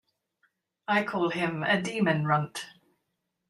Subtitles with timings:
[0.87, 2.65] I call him a demon runt.